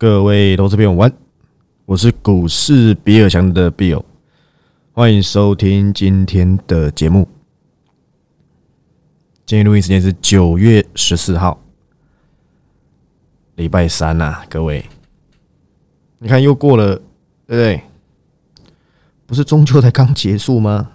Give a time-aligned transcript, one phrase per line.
[0.00, 1.12] 各位投资朋友，
[1.84, 4.04] 我是股市比尔强的 Bill，
[4.92, 7.26] 欢迎收听今天的节目。
[9.44, 11.60] 今天录音时间是九月十四号，
[13.56, 14.84] 礼拜三呐、各位，
[16.20, 17.02] 你看又过了，对
[17.48, 17.82] 不对？
[19.26, 20.92] 不是中秋才刚结束吗？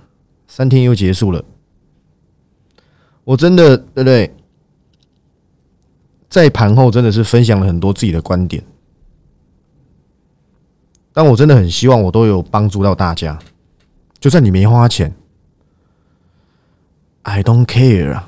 [0.48, 1.44] 三天又结束了，
[3.26, 4.34] 我真的对不对？
[6.30, 8.64] 在盘后真的是分享了很多自己的观点，
[11.14, 13.38] 但我真的很希望我都有帮助到大家，
[14.20, 15.14] 就算你没花钱
[17.22, 18.28] ，I don't care 啊，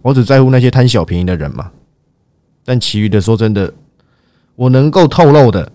[0.00, 1.70] 我只在乎那些贪小便宜的人嘛。
[2.64, 3.72] 但其余的说真的，
[4.56, 5.70] 我能够透露的，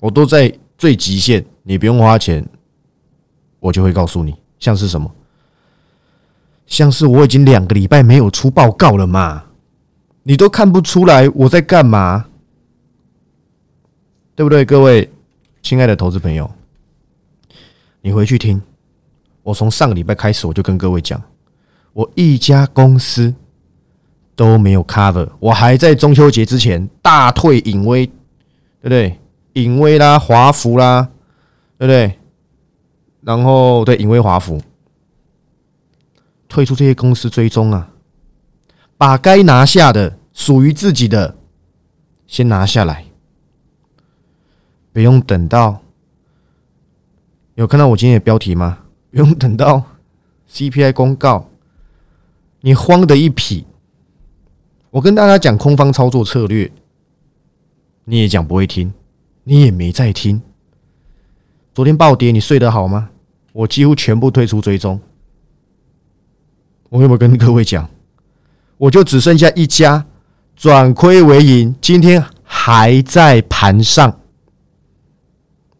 [0.00, 2.44] 我都在最极限，你不用花钱，
[3.60, 5.10] 我就会告诉你，像是什么，
[6.66, 9.44] 像是我已经两个礼拜没有出报告了嘛。
[10.24, 12.26] 你都看不出来我在干嘛，
[14.36, 14.66] 对不对？
[14.66, 15.10] 各位
[15.62, 16.48] 亲爱的投资朋友，
[18.02, 18.60] 你回去听，
[19.42, 21.20] 我从上个礼拜开始我就跟各位讲，
[21.94, 23.34] 我一家公司
[24.34, 29.18] 都没有 cover，我还在中秋节之前大退隐威，对不对？
[29.54, 31.08] 隐威啦，华孚啦，
[31.78, 32.18] 对不对？
[33.22, 34.60] 然后对隐威华孚
[36.46, 37.90] 退出这些公司追踪啊。
[38.98, 41.36] 把该拿下的、属于自己的，
[42.26, 43.05] 先拿下来，
[44.96, 45.82] 不用等到
[47.54, 48.78] 有看到我今天的标题吗？
[49.10, 49.82] 不用等到
[50.50, 51.50] CPI 公告，
[52.62, 53.66] 你慌的一匹。
[54.88, 56.72] 我跟大家讲空方操作策略，
[58.06, 58.90] 你也讲不会听，
[59.44, 60.40] 你也没在听。
[61.74, 63.10] 昨天暴跌，你睡得好吗？
[63.52, 64.98] 我几乎全部退出追踪。
[66.88, 67.86] 我有没有跟各位讲？
[68.78, 70.06] 我就只剩下一家
[70.54, 74.20] 转亏为盈，今天还在盘上，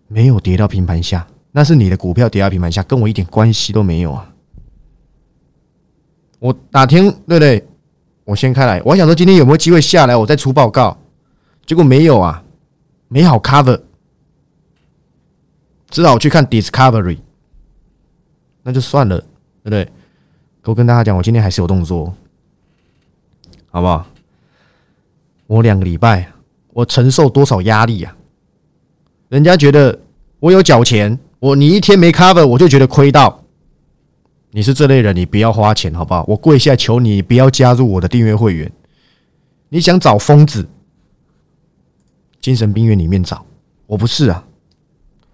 [0.08, 4.32] 没有跌到平盘下，那是你的股票跌到平盘下，跟我一点关系都没有啊！
[6.38, 7.66] 我哪天对不对？
[8.24, 10.96] 我先开来，我想说今天有没有机会下来，我再出报告，
[11.64, 12.42] 结果没有啊，
[13.08, 13.80] 没好 cover，
[15.88, 17.18] 只好去看 Discovery，
[18.62, 19.88] 那就算了，对不对？
[20.64, 22.12] 我跟大家讲，我今天还是有动作。
[23.70, 24.06] 好不好？
[25.46, 26.32] 我两个礼拜，
[26.72, 28.16] 我承受多少压力呀？
[29.28, 29.98] 人家觉得
[30.46, 33.42] 我有缴钱，我你一天没 cover，我就觉得亏到。
[34.52, 36.24] 你是这类人，你不要花钱，好不好？
[36.28, 38.70] 我跪下求你，不要加入我的订阅会员。
[39.70, 40.64] 你想找疯子，
[42.40, 43.44] 精神病院里面找，
[43.88, 44.46] 我不是啊。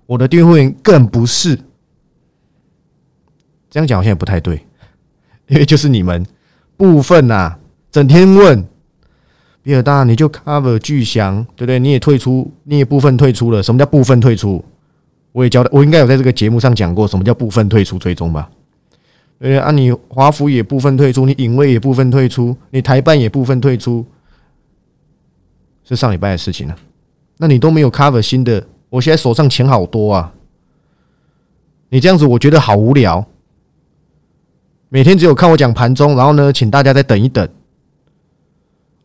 [0.07, 1.59] 我的订阅会员更不是。
[3.69, 4.67] 这样讲好像也不太对，
[5.49, 6.25] 因为就是你们
[6.79, 7.59] 部分呐。
[7.91, 8.67] 整天问
[9.63, 11.79] 比尔大，你就 cover 巨翔，对不对？
[11.79, 13.63] 你也退出，你也部分退出了。
[13.63, 14.65] 什么叫部分退出？
[15.33, 18.49] 我也交代，我应该有在这个节目上讲过，什么叫部分退出追踪吧？
[19.39, 24.07] 对啊，你华府也部分退出，你影卫也部分退出，你台办也部分退出，
[25.85, 26.77] 是上礼拜的事情了。
[27.39, 30.33] 那你都没有 cover 新的，我现在手上钱好多啊！
[31.89, 33.27] 你这样子，我觉得好无聊。
[34.91, 37.49] 每天只有看我讲盘中，然后呢，请大家再等一等。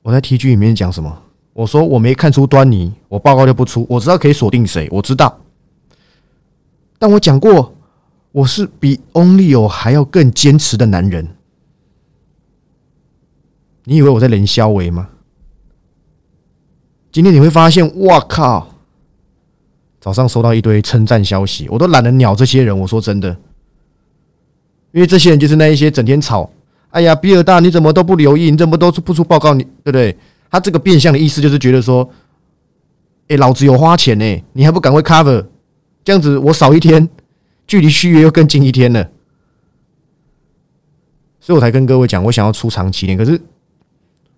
[0.03, 1.23] 我在 T G 里面讲什么？
[1.53, 3.87] 我说我没看出端倪，我报告就不出。
[3.89, 5.35] 我知道可以锁定谁，我知道。
[6.99, 7.75] 但我讲过，
[8.31, 11.27] 我是比 Only 有还要更坚持的男人。
[13.83, 15.09] 你以为我在冷消维吗？
[17.11, 18.67] 今天你会发现，哇靠！
[19.99, 22.77] 早上收到一堆称赞消息，我都懒得鸟这些人。
[22.77, 23.29] 我说真的，
[24.91, 26.49] 因为这些人就是那一些整天吵。
[26.89, 28.51] 哎呀，比尔大，你怎么都不留意？
[28.51, 29.53] 你怎么都不出报告？
[29.53, 30.17] 你对不对？
[30.49, 32.09] 他这个变相的意思就是觉得说，
[33.27, 35.45] 哎，老子有花钱呢，你还不赶快 cover？
[36.07, 37.09] 这样子我少一天，
[37.67, 39.11] 距离续约又更近一天了。
[41.41, 43.37] 所以我才跟各位讲，我想要出长期点，可是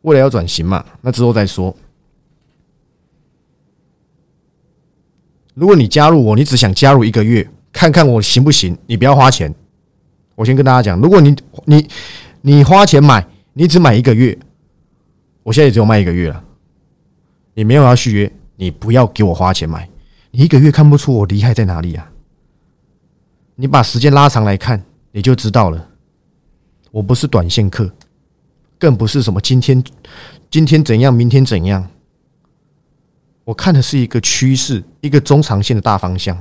[0.01, 1.77] 未来要转型嘛，那之后再说。
[5.53, 8.75] 如果你加入我，你只想加入一个月，看看我行不行？
[8.87, 9.53] 你不要花钱。
[10.33, 11.35] 我先跟大家讲，如果你
[11.65, 11.87] 你。
[12.41, 14.35] 你花钱买，你只买一个月，
[15.43, 16.43] 我现在也只有卖一个月了。
[17.53, 19.87] 你没有要续约，你不要给我花钱买。
[20.31, 22.11] 你一个月看不出我厉害在哪里啊？
[23.55, 25.89] 你把时间拉长来看，你就知道了。
[26.91, 27.91] 我不是短线客，
[28.77, 29.83] 更不是什么今天
[30.49, 31.89] 今天怎样，明天怎样。
[33.43, 36.37] 我看的是一个趋势，一个中长线的大方向。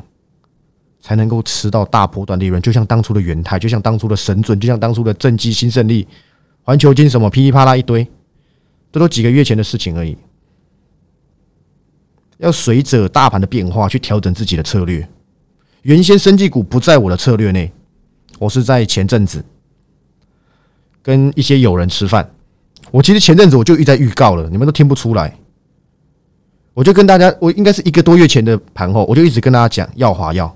[1.00, 6.06] 才能够吃到大波段利润，就像当初的元泰，就像当初的神准，就像当初的正基、新胜利、
[6.64, 8.06] 环球金什么噼里啪啦一堆，
[8.90, 10.18] 这都几个月前的事情而已。
[12.38, 15.06] 要随着大盘的变化去调整自己的策略。
[15.82, 17.70] 原先生技股不在我的策略内，
[18.38, 19.44] 我是在前阵子
[21.02, 22.28] 跟一些友人吃饭。
[22.90, 25.36] 我其实前阵子我就一直在预告了，你们都听不出来。
[26.74, 30.54] 我就跟大家，我应该是一个多月前的盘后，我就一直跟大家讲耀华药。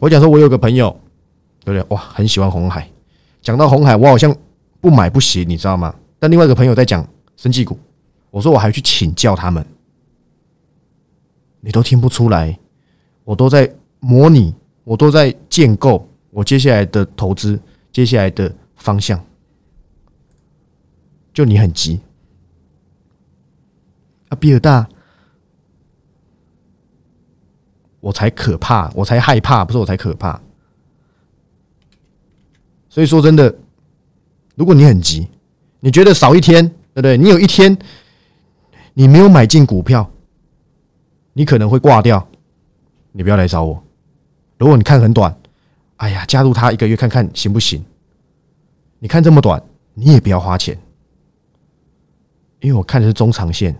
[0.00, 0.90] 我讲说，我有个朋友，
[1.62, 1.94] 对不对？
[1.94, 2.88] 哇，很喜欢红海。
[3.42, 4.34] 讲到红海，我好像
[4.80, 5.94] 不买不行，你知道吗？
[6.18, 7.06] 但另外一个朋友在讲
[7.36, 7.78] 生技股，
[8.30, 9.64] 我说我还去请教他们，
[11.64, 12.58] 你都听不出来，
[13.22, 17.58] 我都在模拟，我都在建构我接下来的投资，
[17.92, 19.24] 接下来的方向。
[21.32, 22.00] 就你很急
[24.28, 24.34] 啊。
[24.34, 24.88] 比尔大，
[28.00, 30.40] 我才可怕，我才害怕，不是我才可怕。
[32.88, 33.54] 所以说真的，
[34.56, 35.28] 如果你很急，
[35.78, 37.16] 你觉得少一天，对不对？
[37.16, 37.78] 你有一天
[38.94, 40.10] 你没有买进股票，
[41.32, 42.26] 你可能会挂掉。
[43.12, 43.82] 你不要来找我。
[44.58, 45.34] 如果你看很短，
[45.96, 47.84] 哎呀，加入他一个月看看行不行？
[48.98, 49.62] 你看这么短，
[49.94, 50.78] 你也不要花钱，
[52.60, 53.76] 因为我看的是中长线。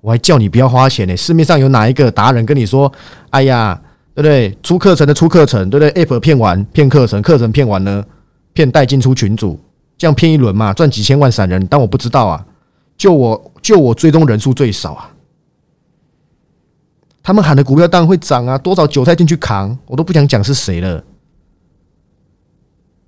[0.00, 1.14] 我还叫你不要花钱呢。
[1.14, 2.90] 市面上有哪一个达人跟你说
[3.28, 3.78] ：“哎呀，
[4.14, 4.56] 对不对？
[4.62, 8.02] 出课程的出课程，对不对？App 骗完骗课程，课程骗完呢，
[8.54, 9.60] 骗带进出群组，
[9.98, 11.66] 这样骗一轮嘛，赚几千万散人。
[11.66, 12.46] 但我不知道啊？
[12.96, 15.10] 就我就我追踪人数最少啊。
[17.22, 21.04] 他们喊的股票当然会涨啊，多少韭菜进去扛，我都不想讲是谁了。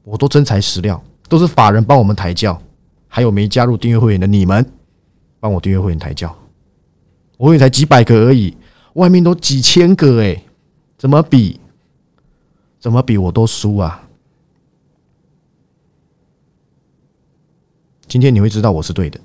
[0.05, 2.61] 我都真材实料，都是法人帮我们抬轿，
[3.09, 4.65] 还有没加入订阅会员的你们，
[5.41, 6.37] 帮我订阅会员抬轿。
[7.39, 8.57] 我也才几百个而已，
[8.95, 10.43] 外面都几千个哎，
[10.99, 11.59] 怎么比？
[12.79, 13.17] 怎么比？
[13.17, 14.09] 我都输啊！
[18.09, 19.19] 今天你会知道我是对的。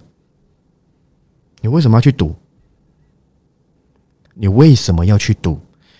[1.61, 2.35] 你为什么要去赌？
[4.37, 5.59] 你为什么要去赌？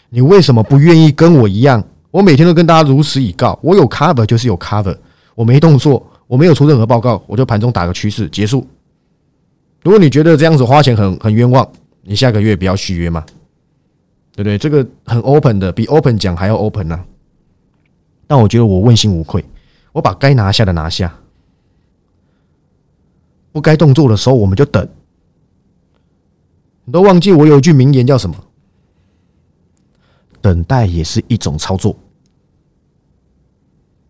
[0.09, 1.83] 你为什么不愿意跟我一样？
[2.11, 4.97] 我每天都跟大家如实以告，我有 cover 就是有 cover，
[5.35, 8.65] 我没动作，我没有出任何报告，我就盘中打个趋势结束。
[9.83, 11.67] 如果你觉得这样子花钱很很冤枉。
[12.09, 13.25] 你下个月不要续约嘛，
[14.31, 14.57] 对不对？
[14.57, 16.97] 这个很 open 的，比 open 讲还要 open 呢。
[18.25, 19.43] 但我觉得我问心无愧，
[19.91, 21.13] 我把该拿下的拿下，
[23.51, 24.87] 不该动作的时候我们就等。
[26.87, 28.35] 你都忘记我有一句名言叫什么？
[30.39, 31.93] 等待也是一种操作。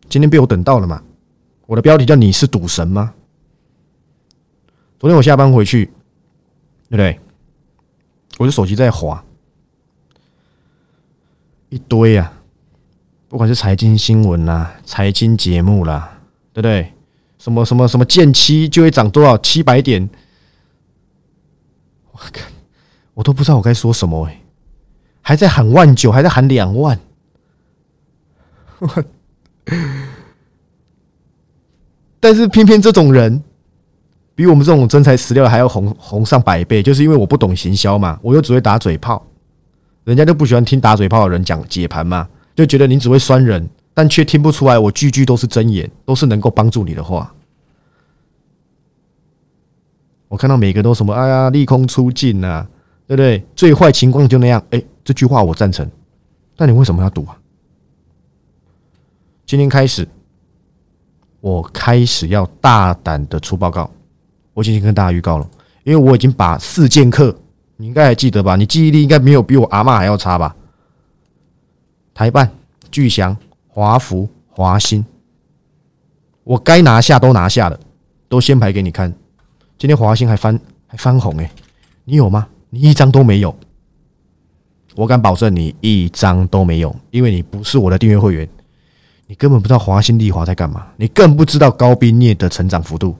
[0.07, 1.01] 今天被我等到了嘛？
[1.65, 3.15] 我的标题叫“你是赌神吗？”
[4.99, 5.85] 昨天我下班回去，
[6.87, 7.19] 对不对？
[8.37, 9.25] 我的手机在滑，
[11.69, 12.31] 一堆啊，
[13.27, 16.21] 不管是财经新闻啦、财经节目啦，
[16.53, 16.93] 对不对？
[17.39, 20.07] 什么什么什么建期就会涨多少七百点，
[22.11, 22.41] 我靠，
[23.17, 24.41] 我都不知道我该说什么哎，
[25.23, 26.99] 还在喊万九，还在喊两万，
[28.77, 29.03] 我
[32.19, 33.43] 但是偏偏这种人。
[34.35, 39.25] 比我们这种真材实料还要红红上百倍，就是因为我不懂行销嘛，我又只会打嘴炮，
[40.03, 47.33] 人家就不喜欢听打嘴炮的人讲解盘嘛，就觉得你只会酸人，但却听不出来我句句都是真言，都是能够帮助你的话。
[50.27, 52.67] 我看到每个都什么，哎呀，利空出尽啊，
[53.07, 53.43] 对不对？
[53.55, 55.89] 最坏情况就那样，哎，这句话我赞成，
[56.55, 57.37] 但你为什么要赌啊？
[59.45, 60.05] 今天开始，
[61.39, 63.89] 我开始要大胆的出报告。
[64.53, 65.49] 我已经跟大家预告了，
[65.83, 67.33] 因为我已经把四剑客，
[67.77, 68.55] 你应该还记得吧？
[68.55, 70.53] 你记忆力应该没有比我阿妈还要差吧？
[72.13, 72.51] 台办、
[72.91, 75.05] 巨祥、华福、华兴，
[76.43, 77.79] 我该拿下都拿下了，
[78.27, 79.13] 都先排给你看。
[79.77, 81.49] 今天华兴还翻还翻红哎，
[82.03, 82.47] 你有吗？
[82.79, 83.57] 一张都没有。
[84.95, 88.49] 我敢保证你一张都没有，因为你不是我的订阅会员，
[89.27, 93.15] 你根本不知道华兴丽华在干嘛，你更不知道高冰镍的成长幅度。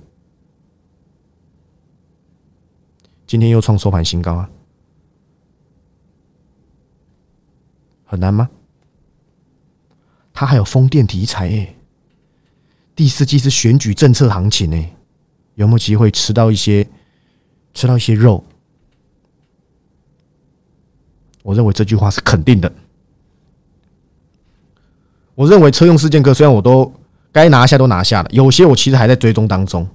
[3.28, 4.50] 今天又创收盘新高啊，
[8.06, 8.50] 很难吗？
[10.34, 11.76] 它还有风电题材诶，
[12.96, 14.96] 第四季是选举政策行情诶，
[15.56, 16.88] 有没有机会吃到一些
[17.74, 18.44] 吃到一些肉？
[21.48, 22.70] 我认为这句话是肯定的。
[25.34, 26.92] 我认为车用事件科虽然我都
[27.32, 29.88] 该拿下都拿下了，有些我其实还在追踪当中。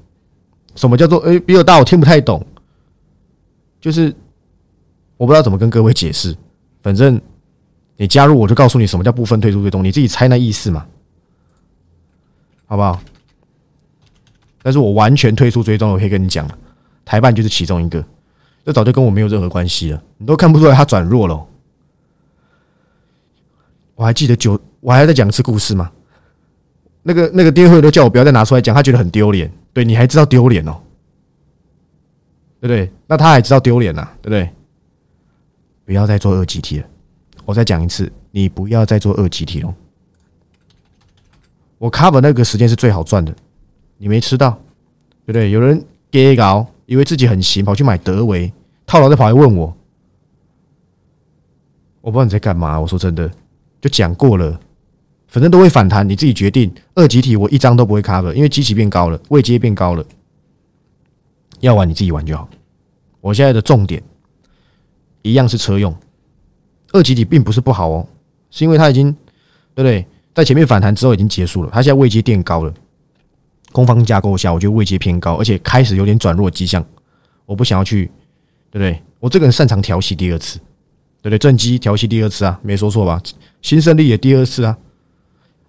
[0.76, 1.78] 什么叫做诶比较大？
[1.78, 2.42] 我听不太懂。
[3.82, 4.14] 就是
[5.18, 6.34] 我不知道怎么跟各位解释，
[6.80, 7.20] 反正
[7.98, 10.86] 你加入我就告诉你什么叫部分退出追踪，你自己猜那意思嘛，
[12.64, 12.98] 好不好？
[14.62, 16.48] 但是我完全退出追踪，我可以跟你讲
[17.04, 18.02] 台办就是其中一个，
[18.64, 21.46] 这早就跟我没有任何关系了，你都看不出来他转弱了。
[23.94, 25.90] 我还记得九，我还在讲一次故事吗？
[27.02, 29.52] 那个那个电会都叫我不要再拿出来讲，他觉得很丢脸。
[29.72, 30.80] 对，你还知道丢脸哦，
[32.60, 32.92] 对不对？
[33.06, 34.48] 那他还知道丢脸呐，对不对？
[35.84, 36.86] 不要再做二级体了。
[37.44, 39.74] 我再讲一次，你不要再做二级体了。
[41.78, 43.34] 我 cover 那个时间是最好赚的，
[43.98, 44.50] 你没吃到，
[45.26, 45.50] 对不对？
[45.50, 48.52] 有人给搞，以为自己很行，跑去买德维
[48.86, 49.76] 套牢，再跑来问我，
[52.00, 52.78] 我不知道你在干嘛。
[52.78, 53.30] 我说真的，
[53.80, 54.60] 就讲过了。
[55.28, 56.70] 反正都会反弹，你自己决定。
[56.94, 60.04] 二级体我一张都不会 cover，因为机器变高了，位阶变高了。
[61.60, 62.46] 要玩你自己玩就好。
[63.20, 64.02] 我现在的重点
[65.22, 65.94] 一样是车用。
[66.92, 68.06] 二级体并不是不好哦，
[68.50, 69.10] 是因为它已经
[69.74, 70.06] 对不对？
[70.34, 72.74] 在前面反弹之后已经结束了，它现在位阶垫高了。
[73.72, 76.84] 空方架构下，我觉得位阶偏高，而且开始有点转弱迹象。
[77.46, 78.06] 我不想要去，
[78.70, 79.02] 对不对？
[79.18, 80.58] 我这个人擅长调息第二次，
[81.20, 81.38] 对不对？
[81.38, 83.20] 正机调息第二次啊，没说错吧？
[83.60, 84.78] 新胜利也第二次啊。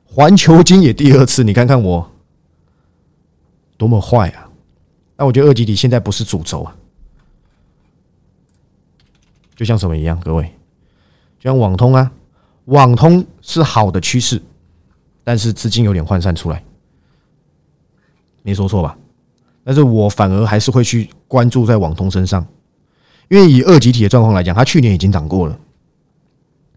[0.05, 2.12] 环球金也第二次，你看看我
[3.77, 4.48] 多么坏啊！
[5.17, 6.75] 那我觉得二级体现在不是主轴啊，
[9.55, 10.43] 就像什么一样，各位，
[11.39, 12.12] 就像网通啊，
[12.65, 14.39] 网通是好的趋势，
[15.24, 16.63] 但是资金有点涣散出来，
[18.43, 18.95] 没说错吧？
[19.63, 22.45] 但是我反而还是会去关注在网通身上，
[23.29, 25.57] 因为以二级体的状况来讲，它去年已经涨过了，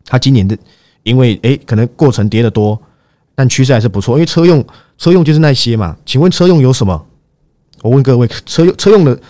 [0.05, 0.57] 它今年的
[1.03, 2.81] 因为诶，可能过程跌的多。
[3.39, 4.65] 但趋势还是不错，因为车用
[4.97, 5.95] 车用就是那些嘛。
[6.07, 7.07] 请问车用有什么？
[7.83, 9.21] 我问各位，车用车用的，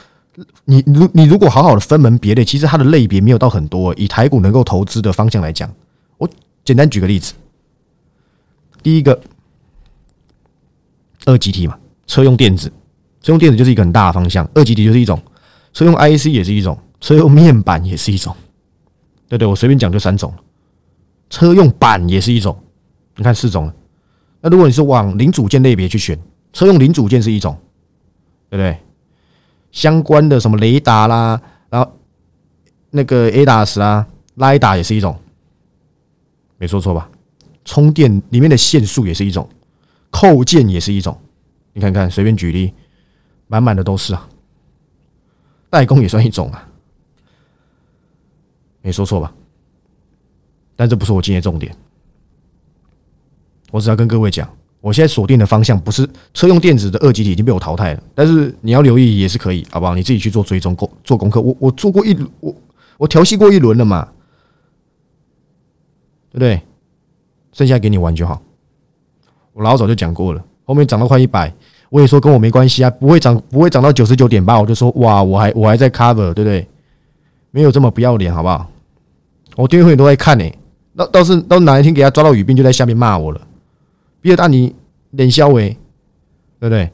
[0.64, 3.92] 你如你如果好好的分门别类，其实它的类别没有到很多。
[3.96, 5.68] 以台股能够投资的方向来讲，
[6.18, 6.30] 我
[6.64, 7.34] 简单举个例子。
[8.80, 9.20] 第一个，
[11.24, 11.76] 二级体嘛，
[12.06, 12.68] 车用电子，
[13.20, 14.48] 车用电子就是一个很大的方向。
[14.54, 15.20] 二级体就是一种，
[15.72, 18.34] 车用 IC 也是一种，车用面板也是一种。
[19.28, 20.32] 对对，我随便讲就三种。
[21.28, 22.56] 车用板也是一种，
[23.16, 23.74] 你看四种了。
[24.40, 26.16] 那如果你是往零组件类别去选，
[26.52, 27.56] 车用零组件是一种，
[28.48, 28.78] 对不对？
[29.72, 31.92] 相关的什么雷达啦，然后
[32.90, 35.18] 那个 ADAS 啊，拉达也是一种，
[36.56, 37.10] 没说错吧？
[37.64, 39.46] 充电里面的线束也是一种，
[40.10, 41.18] 扣件也是一种，
[41.76, 42.72] 你看看，随便举例，
[43.48, 44.26] 满满的都是啊。
[45.68, 46.66] 代工也算一种啊，
[48.80, 49.30] 没说错吧？
[50.74, 51.76] 但这不是我今天重点。
[53.70, 59.94] 我只要跟各位讲，我现在锁定的方向不是车用电子的二级体已经被我淘汰了，但是你要留意也是可以，好不好？
[59.94, 61.42] 你自己去做追踪功做功课。
[61.42, 62.56] 我我做过一我
[62.96, 64.10] 我调戏过一轮了嘛，
[66.30, 66.62] 对不对？
[67.52, 68.42] 剩下给你玩就好。
[69.52, 71.50] 我老早就讲过了，后面涨到快一百，
[71.88, 76.68] 我也说跟我没关系啊，不会涨不会涨到九十九点八，我就说哇，我还我还在 cover，对不对？
[77.52, 78.68] 没有这么不要脸，好不好？
[79.56, 80.44] 我订阅会员都在看呢，
[80.94, 83.40] 到倒是到哪一天给他抓到语病，就在下面骂我了。
[84.20, 84.74] 比尔大尼
[85.12, 85.68] 脸消为，
[86.60, 86.90] 对不对？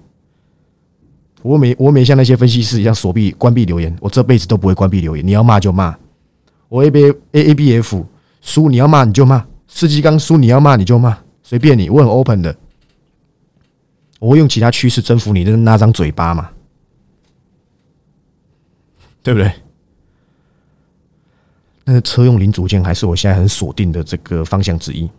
[1.42, 5.26] 我没我没像那些分析师一样锁闭关闭留言，我这辈子都不会关闭留言。
[5.26, 5.96] 你要骂就骂，
[6.68, 8.06] 我 A B A A B F
[8.40, 12.54] 输你要骂你就骂，世纪刚输你要骂你就骂，随便你，我很 open 的，
[14.22, 16.48] 我会用其他趋势征服你的那张嘴巴嘛，
[19.20, 19.52] 对不对？
[21.84, 25.10] 那个车用零组件还是我现在很锁定的这个方向之一。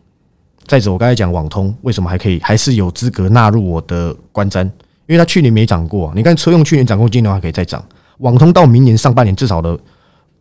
[0.68, 4.72] 再者，我刚才讲网通为什么还可以，还是有资格纳入我的观瞻，因
[5.10, 6.14] 为它去年没涨过。
[6.16, 7.86] 你看车用去年涨过，今年还可以再涨。
[8.20, 9.78] 网通到明年上半年至少的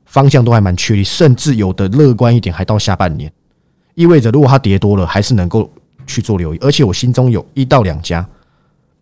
[0.07, 3.33] 方向都还蛮确立，甚至有的乐观一点，还到下半年。
[3.97, 5.69] 意味着如果它跌多了，还是能够
[6.07, 6.59] 去做留意。
[6.61, 8.25] 而且我心中有一到两家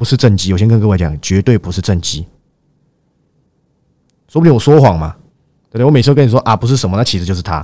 [0.00, 2.24] 不是正机，我先跟各位讲，绝对不是正机。
[4.28, 5.14] 说不定我说谎嘛，
[5.68, 5.84] 对不对？
[5.84, 7.60] 我每次都跟你说啊，不是什么，那其实就是它，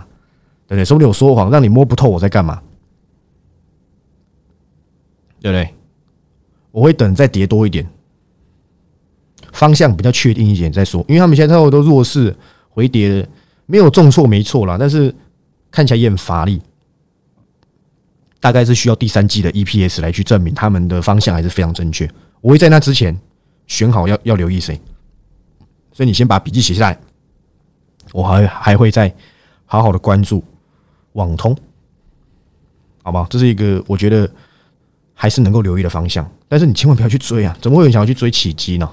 [0.69, 0.85] 对不对？
[0.85, 2.61] 说不定我说谎，让你摸不透我在干嘛。
[5.41, 5.73] 对不对？
[6.73, 7.89] 我会等再跌多一点，
[9.53, 11.03] 方向比较确定一点再说。
[11.09, 12.37] 因为他们现在都弱势
[12.69, 13.27] 回跌，
[13.65, 15.15] 没有重挫没错啦，但是
[15.71, 16.61] 看起来也很乏力。
[18.41, 22.09] 大概是需要第三季的 EPS 来去证明他们的方向还是非常正确。
[22.47, 23.19] 我会在那之前
[23.67, 24.81] 选好要要留意谁，
[25.93, 26.97] 所以你先把笔记写下来。
[28.13, 29.13] 我还还会再
[29.65, 30.45] 好好的关注
[31.15, 31.57] 网通，
[33.03, 33.27] 好吗？
[33.29, 34.31] 这是一个我觉得。
[35.19, 37.57] 还是能够留意的方向，但是你千万不要去追啊！
[37.63, 38.87] 怎么会有人想要去追起基呢？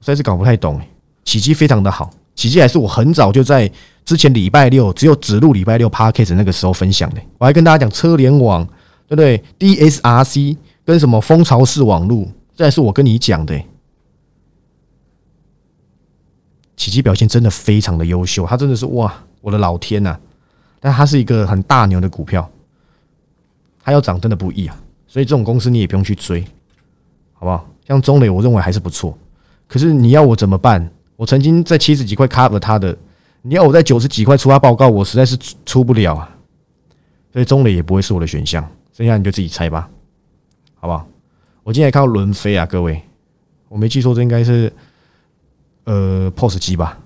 [0.00, 0.88] 实在是搞不太懂哎。
[1.24, 3.68] 起基非常的好，起基还是我很早就在
[4.04, 7.20] 之前礼拜六只有指路礼拜六 p a r k a s 那个时候分享的。
[7.38, 8.64] 我还跟大家讲车联网，
[9.08, 10.56] 对不对？DSRC
[10.88, 12.26] 跟什么蜂巢式网络，
[12.56, 13.54] 这还是我跟你讲的。
[16.78, 20.18] 奇迹表现真的非常的优秀，它真的是哇，我的老天呐！
[20.80, 22.50] 但它是一个很大牛的股票，
[23.82, 26.42] 它要涨真的不易啊，所以这种公司你也不用去追，
[27.34, 27.68] 好不好？
[27.86, 29.14] 像中磊，我认为还是不错，
[29.66, 30.90] 可是你要我怎么办？
[31.16, 32.96] 我曾经在七十几块 cover 它的，
[33.42, 36.34] 你要我在九十几块出它报告，我实在是出不了啊，
[37.30, 38.66] 所以中磊也不会是我的选项，
[38.96, 39.90] 剩下你就自己猜吧，
[40.80, 41.06] 好不好？
[41.62, 43.02] 我今天看到轮飞啊，各位，
[43.68, 44.72] 我没记错，这应该是
[45.84, 46.98] 呃 POS 机吧？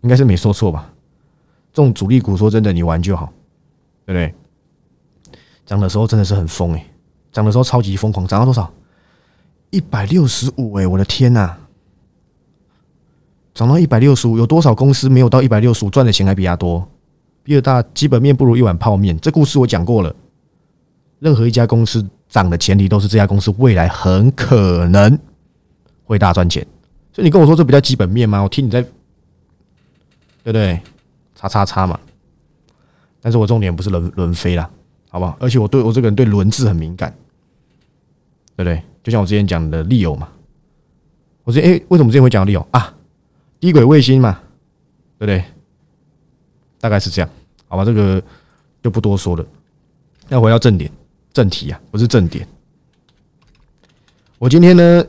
[0.00, 0.92] 应该是没说错吧？
[1.72, 3.32] 这种主力股，说真的，你玩就好，
[4.06, 4.34] 对不对？
[5.66, 6.86] 涨的时候真的是很疯诶，
[7.30, 8.72] 涨的时候超级疯狂，涨到多少？
[9.70, 11.56] 一百六十五诶，我的天呐！
[13.52, 16.88] 涨到一百六十五，有多少公司没有到一百六十五赚的钱还比他多？
[17.42, 20.14] 比尔大基本面不如一碗泡面，这故事我讲过了。
[21.18, 22.06] 任何一家公司。
[22.28, 25.18] 涨的前提都是这家公司未来很可能
[26.04, 26.62] 会大赚钱，
[27.10, 28.42] 所以你跟我说这比较基本面吗？
[28.42, 28.92] 我听你在，对
[30.44, 30.78] 不对？
[31.34, 31.98] 叉叉叉嘛。
[33.22, 34.70] 但是我重点不是轮轮飞啦，
[35.08, 35.38] 好不好？
[35.40, 37.10] 而且我对我这个人对轮字很敏感，
[38.56, 38.82] 对不对？
[39.02, 40.28] 就像我之前讲的利友嘛，
[41.44, 42.94] 我说哎，为什么之前会讲利友啊？
[43.58, 44.38] 低轨卫星嘛，
[45.18, 45.42] 对不对？
[46.78, 47.30] 大概是这样，
[47.68, 47.86] 好吧？
[47.86, 48.22] 这个
[48.82, 49.42] 就不多说了。
[50.28, 50.92] 要回到正点。
[51.38, 52.44] 正题啊，不是正点。
[54.40, 55.04] 我今天呢，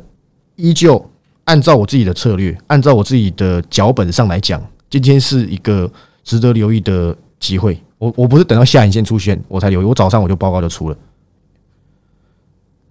[0.57, 1.03] 依旧
[1.45, 5.91] 按照我自己的策略，按照我自己的脚本上来讲，今天是一个
[6.23, 7.81] 值得留意的机会。
[7.97, 10.95] 我我不是等到下影线出现我才留意，我早上我就报告就出了，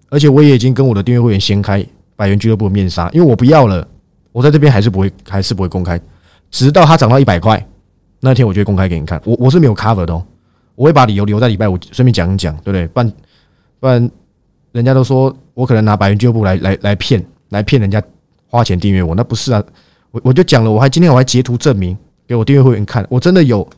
[0.08, 3.86] 而且我也已经跟我的订阅会员掀开百元俱乐部的面纱，因为我不要了，
[4.32, 6.00] 我在这边还是不会，还是不会公开，
[6.50, 7.64] 直到它涨到一百块
[8.18, 9.22] 那天，我就会公开给你看。
[9.24, 10.26] 我我是没有 cover 的，哦，
[10.74, 12.86] 我会把理由留在礼拜五顺便讲一讲，对不对？
[12.88, 13.12] 不然。
[13.80, 14.10] 不然，
[14.72, 18.02] 人家都说我可能拿百元俱乐部来来来骗，来骗人家
[18.48, 19.62] 花钱订阅我，那不是啊！
[20.10, 23.68] 我我就讲了，我还今天我还截图证明给我订阅会员看，我真的有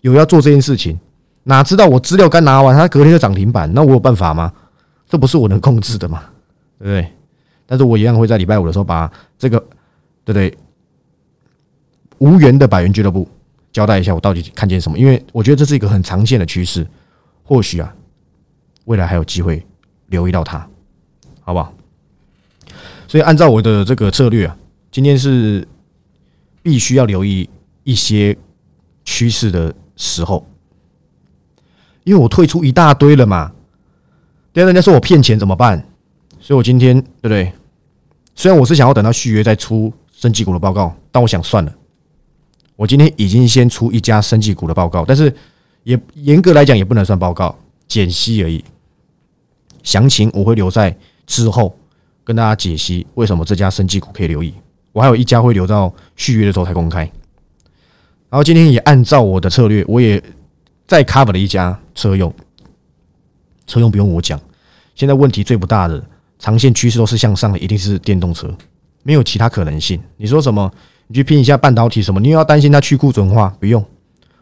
[0.00, 0.98] 有要做这件事情，
[1.44, 4.52] 哪知道我资料刚拿完，他隔天就涨停板，那我有办法吗？
[5.08, 6.22] 这不是我能控制的嘛，
[6.78, 7.12] 对不对？
[7.66, 9.58] 但是我一样会在礼拜五的时候把这个，
[10.24, 10.56] 对不对？
[12.18, 13.28] 无缘的百元俱乐部
[13.72, 14.98] 交代一下，我到底看见什么？
[14.98, 16.86] 因为我觉得这是一个很常见的趋势，
[17.42, 17.94] 或许啊。
[18.84, 19.64] 未来还有机会
[20.06, 20.68] 留意到它，
[21.40, 21.72] 好不好？
[23.06, 24.56] 所以按照我的这个策略啊，
[24.90, 25.66] 今天是
[26.62, 27.48] 必须要留意
[27.84, 28.36] 一些
[29.04, 30.46] 趋势的时候，
[32.04, 33.52] 因为我退出一大堆了嘛。
[34.52, 35.84] 对，人家说我骗钱怎么办？
[36.40, 37.52] 所以我今天对不对？
[38.34, 41.74] 虽然我是想要等到续约再出升级股的报告，但我想算了，
[42.76, 45.32] 我今天已经先出一家升级股的报告，但是
[45.82, 47.56] 也严格来讲也不能算报告，
[47.90, 48.64] 解析而已。
[49.82, 51.76] 详情我会留在之后
[52.22, 54.54] 跟大家解析为什么这家生技股可以留意。
[54.92, 57.00] 我还有一家会留到续约的时候才公开。
[58.28, 60.22] 然后今天也按照我的策略，我也
[60.86, 62.32] 再 cover 了一家车用。
[63.66, 64.40] 车用不用我讲，
[64.94, 66.00] 现在问题最不大的
[66.38, 68.52] 长线趋势都是向上的，一定是电动车，
[69.02, 70.00] 没有其他可能性。
[70.16, 70.72] 你说什么？
[71.08, 72.20] 你去拼一下半导体什么？
[72.20, 73.48] 你又要担心它去库存化？
[73.58, 73.84] 不用。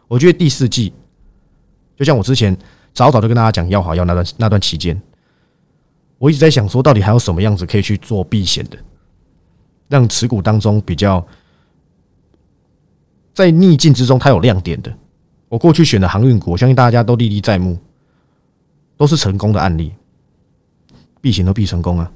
[0.07, 0.93] 我觉得第四季，
[1.95, 2.55] 就像我之前
[2.93, 4.99] 早早就跟大家讲要好要那段那段期间。
[6.17, 8.77] 我一直在想，说到底还有什么样子可以去做避险的，
[9.87, 11.25] 让持股当中比较
[13.33, 14.93] 在逆境之中它有亮点的。
[15.47, 17.77] 我过去选的航运股，我相信大家都历历在目，
[18.97, 19.93] 都是成功的案例，
[21.21, 22.11] 避险都避成功啊？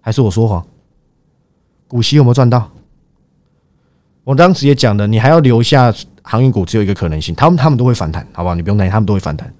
[0.00, 0.64] 还是我说谎？
[1.88, 2.70] 股息有没有赚到？
[4.24, 8.54] 我当时也讲的，你还要留下航运股，只有一个可能性，他们他们都会反弹，好不好？
[8.54, 9.52] 你不用担心，他们都会反弹。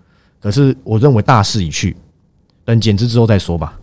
[0.42, 1.96] 可是我认为大势已去。
[2.64, 3.78] 等减资之后再说吧。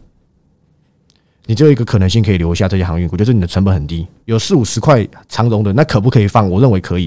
[1.46, 6.48] 你只有一个可能性可以留下这些航运股，就是你的成本很低，有四五十块长融的，那可不可以放？
[6.50, 7.06] 我认为可以，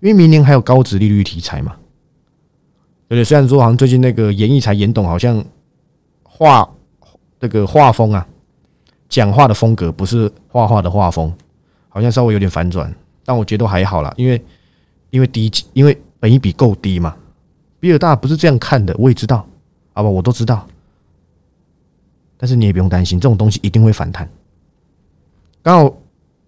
[0.00, 1.76] 因为明年还有高值利率题材嘛。
[3.06, 5.44] 对对，虽然说好像最近那个严义才严董好像
[6.22, 6.68] 画
[7.38, 8.26] 这个画风啊，
[9.08, 11.32] 讲话的风格不是画画的画风，
[11.88, 12.92] 好像稍微有点反转，
[13.24, 14.42] 但我觉得还好啦，因为
[15.10, 17.14] 因为低，因为本一比够低嘛。
[17.84, 19.46] 比尔大不是这样看的，我也知道。
[19.92, 20.66] 好吧，我都知道，
[22.38, 24.26] 但是你也不用担心，这种东西一定会反弹。
[25.62, 25.94] 刚好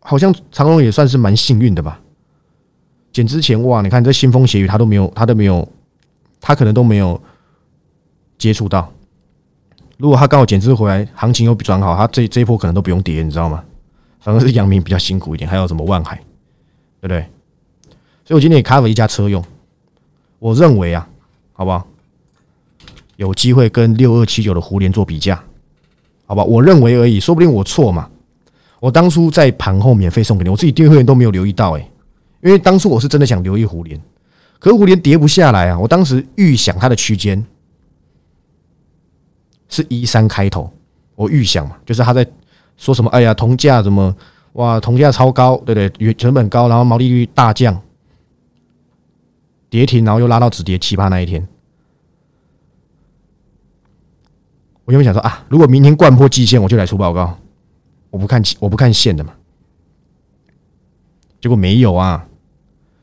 [0.01, 2.01] 好像长隆也算是蛮幸运的吧。
[3.13, 5.69] 减之前哇，你看这腥风血雨，他都没有，他都没有，
[6.41, 7.21] 他可能都没有
[8.39, 8.91] 接触到。
[9.99, 13.63] 如果他刚好减资回来，行情又转好，他这这一波可能都不用跌，你知道吗？
[14.21, 16.17] 反而是阳明比较辛苦一点，还有什么万海，
[17.03, 17.21] 对不对？
[18.25, 19.45] 所以我今天也开了一家车用，
[20.39, 21.07] 我认为啊，
[21.57, 21.87] 好不好？
[23.17, 25.43] 有机会跟六二七九的胡联做比价，
[26.27, 26.45] 好吧？
[26.45, 28.09] 我认为而已，说不定我错嘛。
[28.79, 31.91] 我当初在盘后免费送给你，我自己订阅会员都没有留意到，诶，
[32.43, 33.99] 因为当初我是真的想留意胡联，
[34.59, 35.79] 可是胡联跌不下来啊。
[35.79, 37.43] 我当时预想它的区间
[39.71, 40.71] 是一三开头，
[41.15, 42.25] 我预想嘛，就是他在
[42.77, 43.11] 说什么？
[43.11, 44.15] 哎呀，铜价怎么
[44.53, 44.79] 哇？
[44.79, 46.13] 铜价超高，对不对？
[46.15, 47.81] 成本高，然后毛利率大降，
[49.77, 51.47] 跌停，然后又拉到止跌奇葩那一天。
[54.87, 57.37] 我原本想说啊，如果明天贯破季线，我就来出报告。
[58.09, 59.35] 我不看我不看线的嘛。
[61.43, 62.27] 结果没有啊。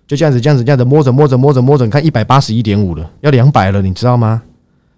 [0.07, 4.41] 就这样子，这样子，这样子摸着摸着摸着摸着，你看一百八十一点五了，要两百了，你知道吗？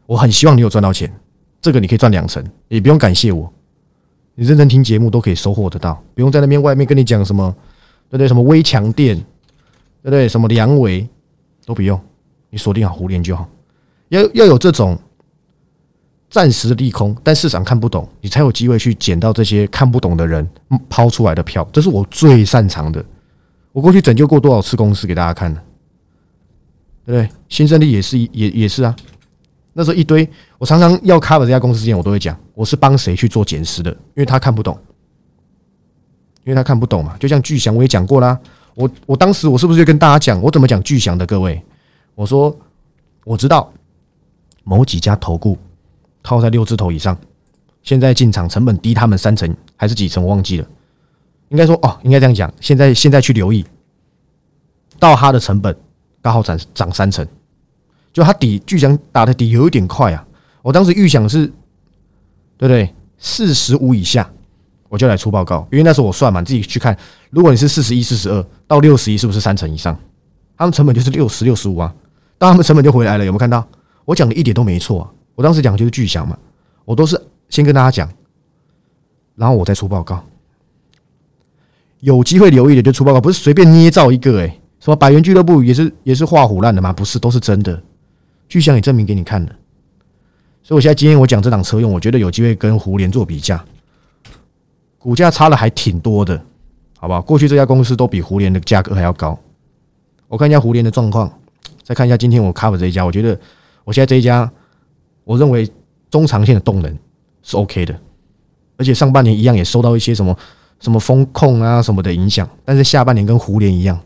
[0.05, 1.11] 我很希望你有赚到钱，
[1.59, 3.51] 这个你可以赚两成，也不用感谢我，
[4.35, 7.53] 你认真听节目都可以收获得到，不用在那边外面跟你讲什么，
[8.07, 8.29] 对不对？
[8.29, 9.17] 什么微强电，
[10.01, 10.29] 对不对？
[10.29, 11.05] 什么梁伟
[11.65, 11.99] 都不用，
[12.49, 13.49] 你锁定好互联就好。
[14.09, 14.97] 要要有这种
[16.29, 20.47] 暂时的利空，但市场看不懂，你才有机会去捡到这些看不懂的人
[20.89, 23.03] 抛出来的票，这是我最擅长的。
[23.71, 25.61] 我过去拯救过多少次公司给大家看呢？
[27.05, 27.29] 对不对？
[27.49, 28.95] 新胜利也是也也是啊。
[29.73, 34.77] 那时候一堆，我常常要 cover 这家公司之前，我都会讲我是帮谁去做检视的，因为他看不懂，
[36.45, 37.17] 因为他看不懂嘛。
[37.19, 38.39] 就像巨祥，我也讲过啦。
[38.75, 41.25] 我我当时我是不是就跟大家讲，我怎么讲巨祥的？
[41.25, 41.61] 各位，
[42.13, 42.55] 我说
[43.23, 43.71] 我知道
[44.63, 45.57] 某几家投顾
[46.21, 47.17] 套在六字头以上，
[47.81, 50.67] 现在进场成本低他们三成还是几成，我忘记了。
[51.49, 52.53] 应该说哦，应该这样讲。
[52.59, 53.65] 现在现在去留意，
[54.99, 55.75] 到它的成本
[56.21, 57.25] 刚好涨涨三成，
[58.11, 60.27] 就它底巨强打的底有一点快啊。
[60.61, 61.45] 我当时预想是，
[62.57, 62.93] 对不对？
[63.17, 64.29] 四十五以下
[64.95, 66.97] 我就来出报告，因为那时候我算嘛，自己去看。
[67.29, 69.93] 如果你是四十一、四十二到六十一，是不是三成以上？
[70.57, 71.93] 他们成本就是六十六十五啊，
[72.37, 73.25] 到他们成本就回来了。
[73.25, 73.67] 有没有看到？
[74.05, 75.11] 我讲的一点都没错啊。
[75.35, 76.37] 我当时讲就是巨响嘛，
[76.85, 78.09] 我都是先跟大家讲，
[79.35, 80.23] 然后我再出报告。
[81.99, 84.47] 有机会留意的就出报告，不是随便捏造一个哎，
[84.79, 86.93] 什么百元俱乐部也是也是画虎烂的吗？
[86.93, 87.81] 不是，都是真的。
[88.47, 89.49] 巨响也证明给你看了，
[90.63, 93.61] 所以我现在今天我讲这档车用，我觉得有机会跟胡联做比价，
[95.05, 96.35] 股价差的还挺多的，
[96.97, 97.21] 好不好？
[97.21, 99.37] 过去这家公司都比胡联的价格还要高。
[100.27, 101.31] 我看一下胡联的状况，
[101.83, 103.39] 再看一下今天我 cover 这一家，我觉得
[103.83, 104.51] 我现在这一家，
[105.23, 105.69] 我认为
[106.09, 106.97] 中长线的动能
[107.43, 107.95] 是 OK 的，
[108.77, 110.35] 而且上半年一样也受到一些什么。
[110.81, 113.97] 什么风控啊什么的影响，但是下半年跟胡联一样，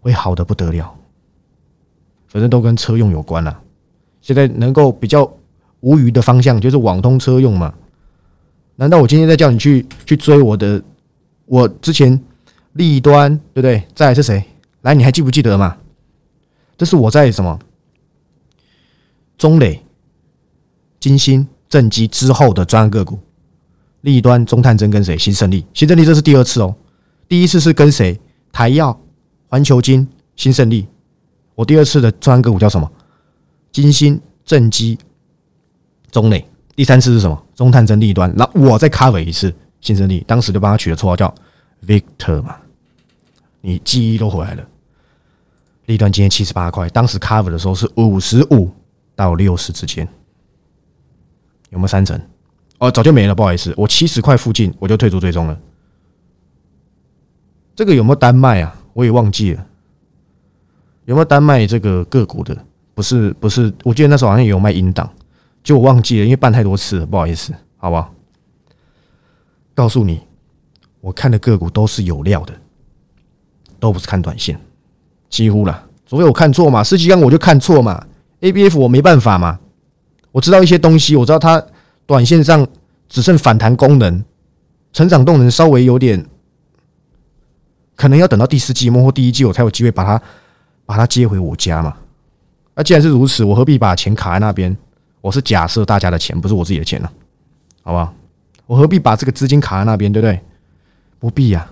[0.00, 0.90] 会好的不得了。
[2.28, 3.60] 反正都跟车用有关了。
[4.22, 5.30] 现在能够比较
[5.80, 7.74] 无余的方向就是网通车用嘛？
[8.76, 10.82] 难道我今天在叫你去去追我的？
[11.46, 12.18] 我之前
[12.72, 13.82] 利端对不对？
[13.94, 14.42] 再来是谁？
[14.80, 15.76] 来，你还记不记得嘛？
[16.78, 17.58] 这是我在什么
[19.36, 19.82] 中磊、
[20.98, 23.18] 金星、正基之后的专案个股。
[24.00, 25.16] 利端中探针跟谁？
[25.16, 26.74] 新胜利，新胜利这是第二次哦。
[27.28, 28.18] 第一次是跟谁？
[28.50, 28.98] 台药、
[29.48, 30.88] 环球金、新胜利。
[31.54, 32.90] 我第二次的专案个股叫什么？
[33.70, 34.98] 金星、正基、
[36.10, 36.44] 中磊。
[36.74, 37.46] 第三次是什么？
[37.54, 38.32] 中探针、利端。
[38.36, 41.32] 那我再 cover 一次新胜利，当时就帮他取了绰号叫
[41.86, 42.56] Victor 嘛。
[43.60, 44.66] 你记忆都回来了。
[45.86, 48.70] 利端今天七十八块，当时 cover 的时候是五十五
[49.14, 50.08] 到六十之间，
[51.70, 52.20] 有没有三成？
[52.78, 55.58] 哦，早就没了，不好意思，我七十块附近我就退出追踪了。
[57.76, 58.74] 这个有没有单卖啊？
[58.92, 59.66] 我也忘记了，
[61.04, 62.56] 有没有单卖这个个股的？
[62.94, 65.08] 不是，不是，我记得那时候好像也有卖英档，
[65.62, 68.12] 就我忘记了，因为办太多次了，不好意思，好不好？
[69.74, 70.20] 告诉你，
[71.00, 72.52] 我看的个股都是有料的，
[73.78, 74.58] 都不是看短线，
[75.28, 78.04] 几乎了，除非我看错嘛，四季刚我就看错嘛
[78.40, 79.58] ，A B F 我没办法嘛，
[80.30, 81.64] 我知道一些东西，我知道它。
[82.04, 82.66] 短线上
[83.08, 84.22] 只剩反弹功能，
[84.92, 86.26] 成长动能稍微有点，
[87.94, 90.20] 可能要等到第四季末或第一季，我才有机会把它
[90.84, 91.96] 把它接回我家嘛。
[92.74, 94.76] 那既然是如此，我何必把钱卡在那边？
[95.22, 97.10] 我是假设大家的钱，不是我自己的钱了，
[97.82, 98.12] 好不好？
[98.66, 100.40] 我何必把这个资金卡在那边，对不对？
[101.18, 101.70] 不必呀，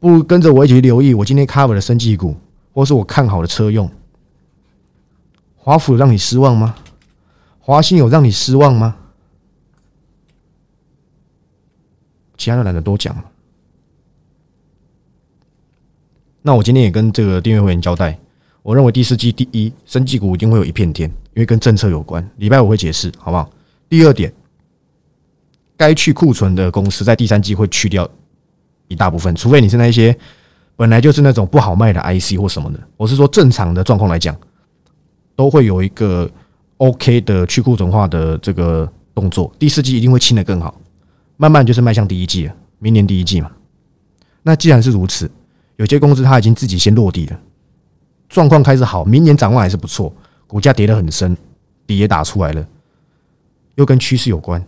[0.00, 2.34] 不如跟着我一起留意我今天 cover 的生技股，
[2.72, 3.88] 或是我看好的车用。
[5.56, 6.74] 华府让你失望吗？
[7.60, 8.96] 华兴有让你失望吗？
[12.38, 13.24] 其他的懒得多讲了
[16.42, 18.18] 那我今天也跟这个订阅会员交代，
[18.62, 22.26] 我认为第四季第一，生技股一定会有一片天，因为跟政策有关。
[22.38, 23.48] 礼拜五会解释，好不好？
[23.90, 24.32] 第二点，
[25.76, 28.08] 该去库存的公司在第三季会去掉
[28.88, 30.16] 一大部分，除非你是那些
[30.76, 32.80] 本来就是那种不好卖的 IC 或什么的。
[32.96, 34.34] 我是说正常的状况来讲，
[35.36, 36.30] 都会有一个
[36.78, 39.52] OK 的去库存化的这个动作。
[39.58, 40.80] 第四季一定会清的更好。
[41.36, 43.52] 慢慢就是迈向第一季了，明年第一季嘛。
[44.42, 45.30] 那既然是如此，
[45.76, 47.38] 有些公司它已经自己先落地了，
[48.26, 50.10] 状况开始好，明年展望还是不错，
[50.46, 51.36] 股价跌得很深，
[51.86, 52.66] 底也打出来了，
[53.74, 54.64] 又跟趋势有关，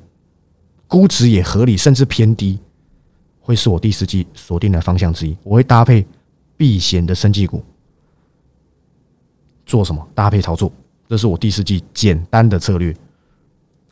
[0.86, 2.58] 估值也合理，甚至偏低，
[3.40, 5.36] 会是我第四季锁定的方向之一。
[5.42, 6.06] 我会搭配
[6.56, 7.62] 避险的生技股，
[9.64, 10.72] 做什么搭配操作？
[11.08, 12.94] 这是我第四季简单的策略。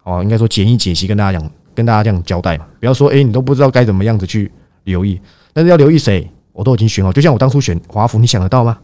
[0.02, 2.66] 哦，应该说简易解析，跟大家讲，跟大家这样交代嘛。
[2.78, 4.50] 不要说，哎，你都不知道该怎么样子去
[4.84, 5.20] 留意，
[5.52, 6.30] 但是要留意谁？
[6.52, 8.78] 我都已经选好，就像我当初选华孚，你想得到吗？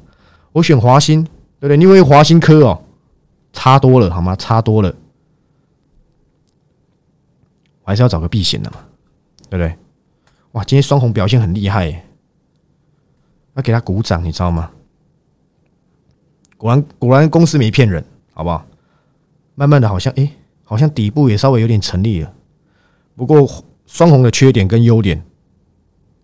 [0.53, 1.23] 我选华兴，
[1.61, 1.77] 对不对？
[1.77, 2.83] 因为华兴科哦，
[3.53, 4.35] 差多了，好吗？
[4.37, 4.95] 差多了，
[7.83, 8.79] 我还是要找个避险的嘛，
[9.49, 9.77] 对不对？
[10.53, 12.05] 哇，今天双红表现很厉害，
[13.55, 14.71] 要给他鼓掌，你知道吗？
[16.57, 18.65] 果然，果然公司没骗人，好不好？
[19.55, 20.31] 慢慢的，好像，哎，
[20.65, 22.33] 好像底部也稍微有点成立了。
[23.15, 23.47] 不过，
[23.87, 25.23] 双红的缺点跟优点，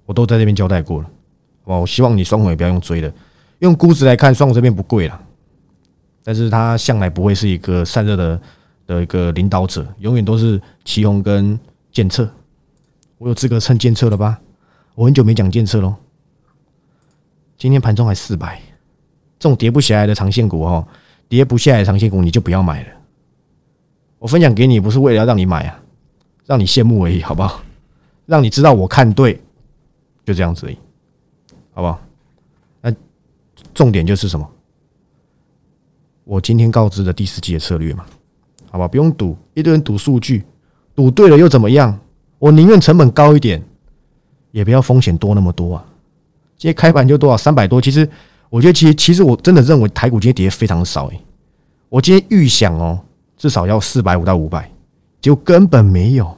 [0.06, 1.10] 我都在这边交代过了。
[1.64, 3.12] 哦，我希望你双红也不要用追的，
[3.58, 5.20] 用估值来看，双红这边不贵了，
[6.28, 8.38] 但是它向来不会是一个散热的
[8.86, 11.58] 的一个领导者，永远都是旗宏跟
[11.90, 12.28] 建策。
[13.16, 14.38] 我有资格蹭建策了吧？
[14.94, 15.94] 我很久没讲建策喽。
[17.56, 18.60] 今天盘中还四百，
[19.38, 20.86] 这种跌不下来的长线股哦，
[21.30, 22.88] 跌不下来的长线股你就不要买了。
[24.18, 25.80] 我分享给你不是为了让你买啊，
[26.44, 27.62] 让你羡慕而已，好不好？
[28.26, 29.40] 让你知道我看对，
[30.26, 30.76] 就这样子而已。
[31.72, 31.98] 好不好？
[32.82, 32.94] 那
[33.72, 34.46] 重点就是什么？
[36.28, 38.04] 我今天告知的第四季的策略嘛，
[38.70, 38.86] 好吧？
[38.86, 40.44] 不用赌，一堆人赌数据，
[40.94, 41.98] 赌对了又怎么样？
[42.38, 43.64] 我宁愿成本高一点，
[44.50, 45.84] 也不要风险多那么多啊！
[46.58, 48.06] 今天开盘就多少三百多，其实
[48.50, 51.18] 我觉得，其实其实我真的认为台股今天跌非常少诶。
[51.88, 53.00] 我今天预想哦，
[53.38, 54.70] 至少要四百五到五百，
[55.22, 56.36] 结果根本没有。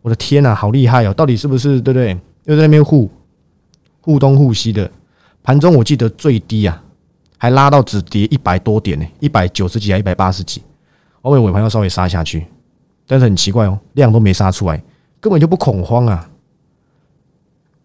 [0.00, 1.12] 我的天呐，好厉害哦！
[1.12, 2.16] 到底是不是对不对？
[2.44, 3.10] 又在那边护。
[4.00, 4.88] 护东护西的
[5.42, 6.80] 盘中，我记得最低啊，
[7.38, 10.62] 还拉到只跌一百多点呢，一百九十几还一百八十几，
[11.22, 12.46] 后面尾盘又稍微杀下去，
[13.06, 14.82] 但是很奇怪哦，量都没杀出来，
[15.20, 16.28] 根本就不恐慌啊，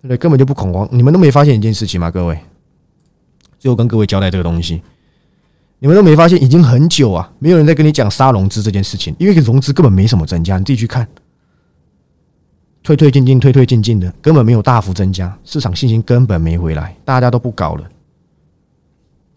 [0.07, 0.17] 对？
[0.17, 2.09] 根本就不恐慌，你们都没发现一件事情吗？
[2.09, 2.39] 各位，
[3.59, 4.81] 最后跟各位交代这个东西，
[5.79, 11.07] 你们都没发现，已经很久啊，没有人在跟你讲杀融资这件事情，因为融资根本没什么增加，你自己去看。
[12.83, 17.87] 退退进进，退退进进的，根本没有大幅增加，市场信心根本没回来，大家都不搞了，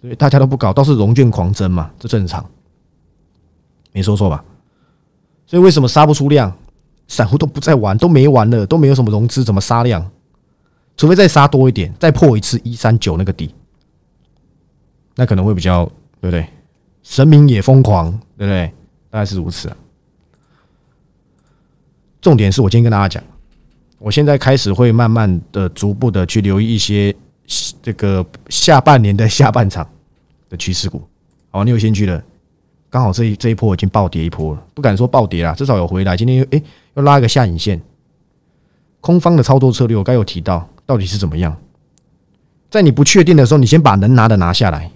[0.05, 2.45] 对，大家都不搞，倒是融券狂增嘛，这正常，
[3.91, 4.45] 没说错吧？
[5.47, 6.55] 所以为什么杀不出量？
[7.09, 10.11] 散户都不再玩，都没玩了，都没有什么融资，怎么杀量？
[10.99, 13.55] 除非再杀多一点，再破一次一三九那个底，
[15.15, 15.87] 那可能会比较，
[16.21, 16.47] 对不对？
[17.03, 18.71] 神明也疯狂，对不对？
[19.09, 19.77] 大概是如此啊。
[22.21, 23.25] 重点是我今天跟大家讲。
[23.99, 27.15] 我现在开始会慢慢的、逐步的去留意一些
[27.83, 29.87] 这个下半年的下半场
[30.55, 31.03] 的趋势股。
[31.51, 32.23] 好，你有兴趣的，
[32.89, 36.17] 刚好这一这一波已经暴跌一波了，不敢说暴跌了，至少有回来。
[36.17, 36.63] 今天又诶
[36.95, 37.81] 又拉一个下影线，
[39.01, 41.57] 空方的操作策略我该有提到，到底是怎么样？
[42.71, 44.91] 在你不确定的时候，你先把能拿的拿下来。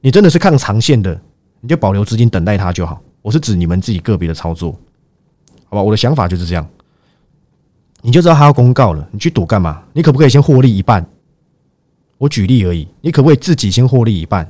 [0.00, 1.20] 你真的是看长线的，
[1.60, 3.00] 你就保留资金等待它就好。
[3.20, 4.72] 我是指你们自己个别的操作，
[5.68, 5.82] 好吧？
[5.82, 6.68] 我的想法就是这样。
[8.00, 9.80] 你就知道他要公告了，你去赌干嘛？
[9.92, 11.06] 你可不可以先获利一半？
[12.22, 14.48] 我举例而已，你可不可以自己先获利一半？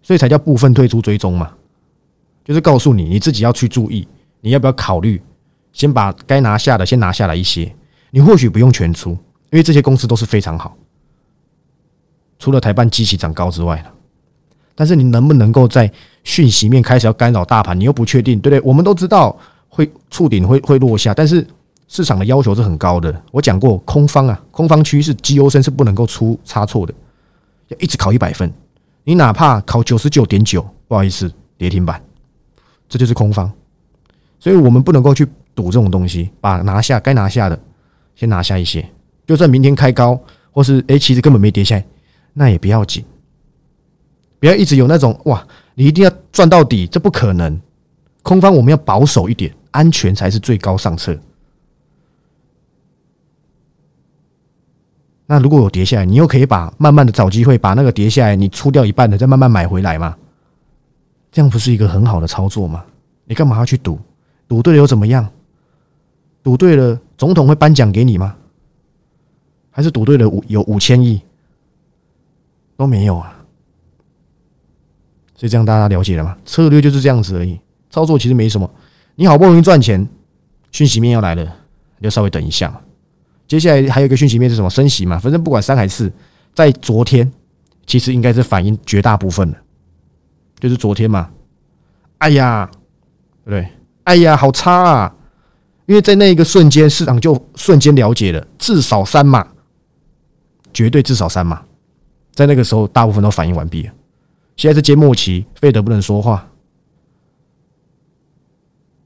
[0.00, 1.52] 所以才叫部分退出追踪嘛，
[2.44, 4.06] 就是告诉你你自己要去注意，
[4.40, 5.20] 你要不要考虑
[5.72, 7.74] 先把该拿下的先拿下来一些？
[8.12, 9.10] 你或许不用全出，
[9.50, 10.76] 因为这些公司都是非常好，
[12.38, 13.84] 除了台办机器涨高之外
[14.76, 15.90] 但是你能不能够在
[16.22, 17.76] 讯息面开始要干扰大盘？
[17.78, 18.60] 你又不确定，对不对？
[18.60, 19.36] 我们都知道
[19.68, 21.44] 会触顶会会落下，但是。
[21.88, 23.22] 市场的要求是很高的。
[23.32, 26.94] 我讲过，空方啊，空方趋势绩优生是不能够出差错的，
[27.68, 28.52] 要一直考一百分。
[29.04, 32.00] 你哪怕考九十九点九，不好意思，跌停板，
[32.88, 33.50] 这就是空方。
[34.38, 37.58] 所以我们不能够去赌这种东西，把拿下该拿下的
[38.14, 38.86] 先拿下一些。
[39.26, 40.20] 就算明天开高，
[40.52, 41.84] 或是诶，其实根本没跌下来，
[42.34, 43.02] 那也不要紧。
[44.38, 47.60] 不要一直有那种哇，你一定要赚到底，这不可能。
[48.22, 51.18] 空方我们要保守一点，安全才是最高上策。
[55.30, 60.16] 那如果有跌下来，你又可以把慢慢的找机会把那个跌下来你出掉一半的再慢慢买回来嘛？
[61.30, 62.82] 这样不是一个很好的操作吗？
[63.26, 64.00] 你干嘛要去赌？
[64.48, 65.28] 赌对了又怎么样？
[66.42, 68.34] 赌对了，总统会颁奖给你吗？
[69.70, 71.20] 还是赌对了五有五千亿
[72.78, 73.36] 都没有啊？
[75.36, 76.38] 所以这样大家了解了吗？
[76.46, 77.60] 策略就是这样子而已，
[77.90, 78.68] 操作其实没什么。
[79.14, 80.08] 你好不容易赚钱，
[80.72, 81.44] 讯息面要来了，
[81.98, 82.80] 你就稍微等一下。
[83.48, 84.70] 接下来还有一个讯息面是什么？
[84.70, 86.12] 升息嘛，反正不管三还是四
[86.54, 87.28] 在昨天，
[87.86, 89.58] 其实应该是反映绝大部分的，
[90.60, 91.30] 就是昨天嘛。
[92.18, 92.70] 哎呀，
[93.44, 93.68] 对不对？
[94.04, 95.14] 哎呀，好差啊！
[95.86, 99.46] 因为在那一个瞬间，市场就瞬间了解了，至少三码，
[100.72, 101.64] 绝对至少三码，
[102.32, 103.92] 在那个时候，大部分都反应完毕了。
[104.56, 106.46] 现在是揭末期，费德不能说话，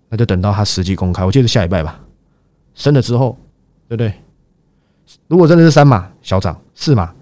[0.09, 2.01] 那就等到他实际公开，我记得下礼拜吧。
[2.75, 3.39] 升了之后，
[3.87, 4.13] 对不对？
[5.29, 7.13] 如果真的是三码小涨，四码，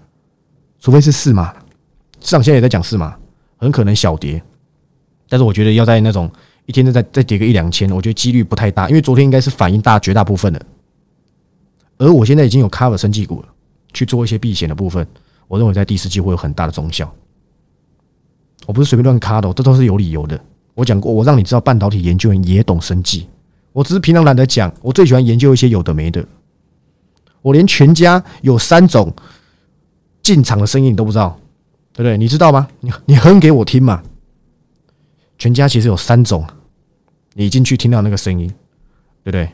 [0.79, 1.53] 除非是四码，
[2.19, 3.15] 市场现在也在讲四码，
[3.57, 4.41] 很可能小跌。
[5.29, 6.31] 但是我觉得要在那种。
[6.67, 10.65] 一天再再跌个一两千，我觉得几率不太大，因为昨天应该是反映大绝大部分的，
[11.97, 13.47] 而我现在已经有 cover 升绩股了，
[13.93, 15.05] 去做一些避险的部分，
[15.47, 17.11] 我认为在第四季会有很大的中效。
[18.67, 20.39] 我不是随便乱卡的，这都是有理由的。
[20.75, 23.27] 我讲过，我让你知道半导体研究员也懂生计，
[23.73, 26.23] 我只是平常懒得讲，我最喜欢研究一些有的没的。
[27.41, 29.13] 我连全家有三种
[30.21, 31.39] 进场的声音你都不知道，
[31.93, 32.17] 对不对？
[32.17, 32.67] 你知道吗？
[32.79, 34.01] 你你哼给我听嘛。
[35.37, 36.45] 全家其实有三种。
[37.33, 38.45] 你进去听到那个声音，
[39.23, 39.49] 对不对？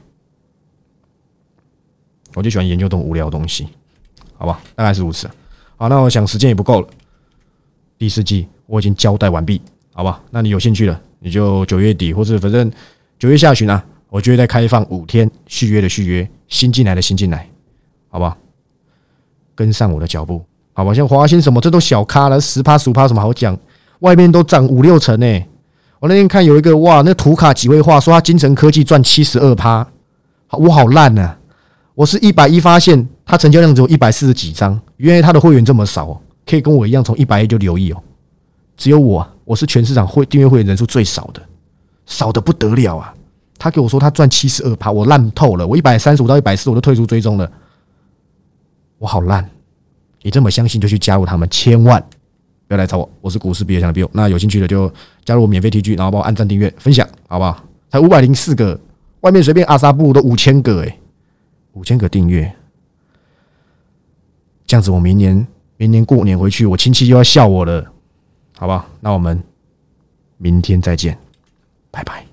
[2.34, 3.68] 我就喜欢研究这种无聊的东西，
[4.36, 4.60] 好吧？
[4.76, 5.30] 大概是如此。
[5.76, 6.88] 好，那我想时间也不够了。
[7.98, 9.62] 第四季我已经交代完毕，
[9.94, 10.22] 好吧？
[10.32, 12.72] 那你有兴趣的，你就九月底或者反正
[13.20, 17.48] 九月下旬啊，我就会再开放五天续约的续约，新进来的新进来，
[18.18, 18.36] 好吧？
[19.54, 20.92] 跟上我的脚步，好吧？
[20.92, 23.56] 像华兴什么，这都小咖了，十趴十五趴什么好讲？
[24.00, 25.46] 外面都涨五六成呢。
[26.00, 29.88] 我那天看有一个哇，那图卡几位话说他金城科技赚七十二趴，
[30.50, 31.36] 我好烂呐！
[31.94, 38.02] 我是一百一发现他成交量只有一百四十几张，原来他的会员这么少，可以跟我一样从一百一就留意哦。
[38.76, 41.42] 只有我，我是全市场会订阅会员人数最少的，
[42.08, 43.14] 少的不得了啊！
[43.60, 45.68] 他给我说他赚七十二趴，我烂透了。
[45.68, 47.52] 我一百三十五到一百四我都退出追踪了，
[48.98, 49.48] 我好烂！
[50.22, 52.04] 你这么相信就去加入他们，千万。
[52.68, 54.10] 不要来找我，我是股市毕业生的 Bill。
[54.12, 54.92] 那有兴趣的就
[55.24, 57.64] 加入我免费 T G，然后帮我按赞、订阅、分享，好不好？
[57.90, 58.78] 才五百零四个，
[59.22, 60.98] 外面随便阿萨布都五千个哎，
[61.72, 62.54] 五千个订阅，
[64.66, 67.90] 这样子我明年明年过年回去，我亲戚又要笑我了，
[68.58, 68.86] 好不好？
[69.00, 69.42] 那我们
[70.38, 71.18] 明天再见，
[71.90, 72.27] 拜拜。